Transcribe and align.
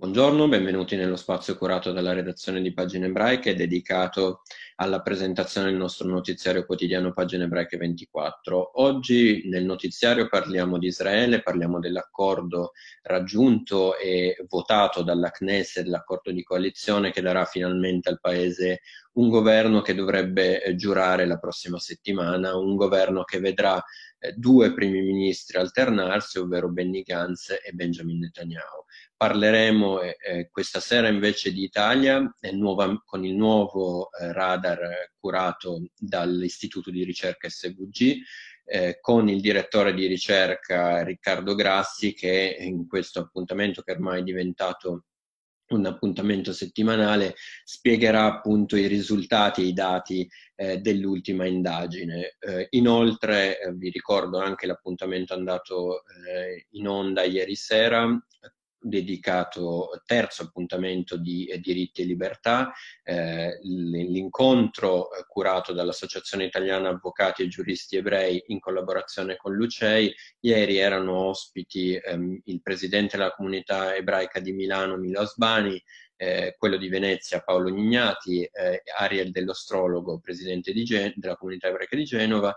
Buongiorno, 0.00 0.48
benvenuti 0.48 0.96
nello 0.96 1.14
spazio 1.14 1.58
curato 1.58 1.92
dalla 1.92 2.14
redazione 2.14 2.62
di 2.62 2.72
Pagine 2.72 3.08
Ebraiche 3.08 3.54
dedicato 3.54 4.40
alla 4.76 5.02
presentazione 5.02 5.68
del 5.68 5.76
nostro 5.76 6.08
notiziario 6.08 6.64
quotidiano 6.64 7.12
Pagine 7.12 7.44
Ebraiche 7.44 7.76
24. 7.76 8.80
Oggi 8.80 9.42
nel 9.50 9.66
notiziario 9.66 10.26
parliamo 10.26 10.78
di 10.78 10.86
Israele, 10.86 11.42
parliamo 11.42 11.80
dell'accordo 11.80 12.70
raggiunto 13.02 13.98
e 13.98 14.42
votato 14.48 15.02
dalla 15.02 15.28
Knesset, 15.28 15.84
l'accordo 15.84 16.32
di 16.32 16.42
coalizione 16.44 17.10
che 17.10 17.20
darà 17.20 17.44
finalmente 17.44 18.08
al 18.08 18.20
Paese 18.20 18.80
un 19.12 19.28
governo 19.28 19.80
che 19.80 19.94
dovrebbe 19.94 20.62
eh, 20.62 20.76
giurare 20.76 21.26
la 21.26 21.38
prossima 21.38 21.78
settimana, 21.78 22.56
un 22.56 22.76
governo 22.76 23.24
che 23.24 23.40
vedrà 23.40 23.82
eh, 24.18 24.32
due 24.36 24.72
primi 24.72 25.00
ministri 25.02 25.58
alternarsi, 25.58 26.38
ovvero 26.38 26.68
Benny 26.68 27.02
Gantz 27.02 27.50
e 27.50 27.72
Benjamin 27.72 28.18
Netanyahu. 28.18 28.84
Parleremo 29.16 30.00
eh, 30.00 30.16
eh 30.24 30.48
questa 30.50 30.80
sera 30.80 31.08
invece 31.08 31.52
di 31.52 31.62
Italia 31.64 32.22
nuova, 32.52 33.02
con 33.04 33.24
il 33.24 33.34
nuovo 33.34 34.10
eh, 34.12 34.32
radar 34.32 35.10
curato 35.18 35.82
dall'Istituto 35.96 36.90
di 36.90 37.04
ricerca 37.04 37.48
SVG, 37.48 38.18
eh, 38.64 38.98
con 39.00 39.28
il 39.28 39.40
direttore 39.40 39.92
di 39.92 40.06
ricerca 40.06 41.02
Riccardo 41.02 41.54
Grassi 41.54 42.14
che 42.14 42.56
in 42.60 42.86
questo 42.86 43.18
appuntamento 43.18 43.82
che 43.82 43.92
ormai 43.92 44.20
è 44.20 44.22
diventato 44.22 45.06
un 45.70 45.86
appuntamento 45.86 46.52
settimanale, 46.52 47.34
spiegherà 47.64 48.24
appunto 48.24 48.76
i 48.76 48.86
risultati 48.86 49.62
e 49.62 49.66
i 49.66 49.72
dati 49.72 50.28
eh, 50.56 50.78
dell'ultima 50.78 51.46
indagine. 51.46 52.36
Eh, 52.38 52.66
inoltre 52.70 53.60
eh, 53.60 53.72
vi 53.72 53.90
ricordo 53.90 54.38
anche 54.38 54.66
l'appuntamento 54.66 55.34
andato 55.34 56.02
eh, 56.26 56.66
in 56.70 56.88
onda 56.88 57.22
ieri 57.22 57.54
sera 57.54 58.06
dedicato 58.80 59.90
terzo 60.06 60.42
appuntamento 60.42 61.16
di 61.16 61.46
eh, 61.46 61.58
diritti 61.58 62.02
e 62.02 62.04
libertà, 62.04 62.72
eh, 63.02 63.58
l'incontro 63.62 65.12
eh, 65.12 65.24
curato 65.28 65.72
dall'Associazione 65.72 66.44
Italiana 66.44 66.88
Avvocati 66.88 67.42
e 67.42 67.48
Giuristi 67.48 67.96
Ebrei 67.96 68.42
in 68.46 68.60
collaborazione 68.60 69.36
con 69.36 69.54
l'UCEI. 69.54 70.14
Ieri 70.40 70.78
erano 70.78 71.28
ospiti 71.28 71.94
ehm, 71.94 72.40
il 72.44 72.62
presidente 72.62 73.16
della 73.16 73.32
comunità 73.32 73.94
ebraica 73.94 74.40
di 74.40 74.52
Milano, 74.52 74.96
Milo 74.96 75.20
Asbani, 75.20 75.82
eh, 76.16 76.54
quello 76.58 76.76
di 76.76 76.88
Venezia 76.88 77.40
Paolo 77.40 77.70
Nignati, 77.70 78.42
eh, 78.42 78.82
Ariel 78.98 79.30
dell'Ostrologo, 79.30 80.20
presidente 80.20 80.74
Gen- 80.74 81.14
della 81.16 81.36
comunità 81.36 81.68
ebraica 81.68 81.96
di 81.96 82.04
Genova, 82.04 82.54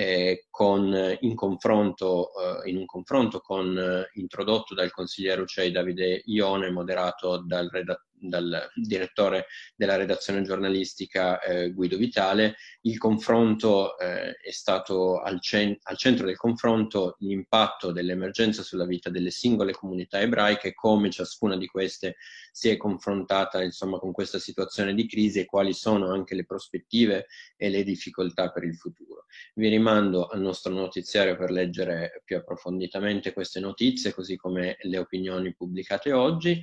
eh, 0.00 0.46
con, 0.48 1.16
in, 1.20 1.34
confronto, 1.34 2.30
eh, 2.64 2.70
in, 2.70 2.78
un 2.78 2.86
confronto 2.86 3.40
con, 3.40 3.76
eh, 3.76 4.08
introdotto 4.14 4.74
dal 4.74 4.90
consigliere 4.90 5.42
UCEI 5.42 5.70
Davide 5.70 6.22
Ione, 6.24 6.70
moderato 6.70 7.44
dal, 7.46 7.68
redattore 7.70 8.08
dal 8.20 8.70
direttore 8.74 9.46
della 9.74 9.96
redazione 9.96 10.42
giornalistica 10.42 11.40
eh, 11.40 11.72
Guido 11.72 11.96
Vitale, 11.96 12.56
il 12.82 12.98
confronto 12.98 13.98
eh, 13.98 14.36
è 14.36 14.50
stato 14.50 15.20
al, 15.20 15.40
cen- 15.40 15.76
al, 15.82 15.96
centro 15.96 16.26
del 16.26 16.36
confronto 16.36 17.16
l'impatto 17.20 17.92
dell'emergenza 17.92 18.62
sulla 18.62 18.86
vita 18.86 19.10
delle 19.10 19.30
singole 19.30 19.72
comunità 19.72 20.20
ebraiche, 20.20 20.74
come 20.74 21.10
ciascuna 21.10 21.56
di 21.56 21.66
queste 21.66 22.16
si 22.52 22.68
è 22.68 22.76
confrontata 22.76 23.62
insomma, 23.62 23.98
con 23.98 24.12
questa 24.12 24.38
situazione 24.38 24.94
di 24.94 25.06
crisi 25.06 25.40
e 25.40 25.46
quali 25.46 25.72
sono 25.72 26.12
anche 26.12 26.34
le 26.34 26.44
prospettive 26.44 27.26
e 27.56 27.68
le 27.68 27.82
difficoltà 27.82 28.50
per 28.50 28.64
il 28.64 28.76
futuro. 28.76 29.24
Vi 29.54 29.68
rimando 29.68 30.26
al 30.26 30.40
nostro 30.40 30.72
notiziario 30.72 31.36
per 31.36 31.50
leggere 31.50 32.22
più 32.24 32.36
approfonditamente 32.36 33.32
queste 33.32 33.60
notizie, 33.60 34.12
così 34.12 34.36
come 34.36 34.76
le 34.82 34.98
opinioni 34.98 35.54
pubblicate 35.54 36.12
oggi 36.12 36.60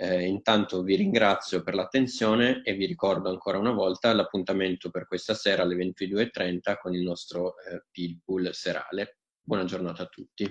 eh, 0.00 0.24
intanto 0.26 0.82
vi 0.82 0.96
ringrazio 0.96 1.62
per 1.62 1.74
l'attenzione 1.74 2.62
e 2.62 2.72
vi 2.72 2.86
ricordo 2.86 3.28
ancora 3.28 3.58
una 3.58 3.72
volta 3.72 4.14
l'appuntamento 4.14 4.88
per 4.88 5.06
questa 5.06 5.34
sera 5.34 5.62
alle 5.62 5.76
22.30 5.76 6.78
con 6.80 6.94
il 6.94 7.02
nostro 7.02 7.54
eh, 7.58 7.84
Pilpool 7.90 8.54
serale. 8.54 9.18
Buona 9.42 9.64
giornata 9.64 10.04
a 10.04 10.06
tutti. 10.06 10.48